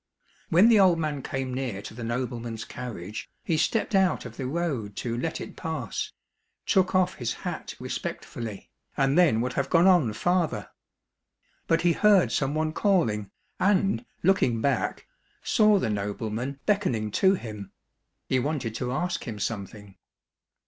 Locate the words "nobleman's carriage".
2.03-3.29